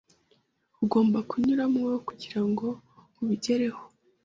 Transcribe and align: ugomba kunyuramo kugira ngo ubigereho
ugomba 0.83 1.19
kunyuramo 1.29 1.81
kugira 2.07 2.41
ngo 2.49 2.67
ubigereho 3.21 3.81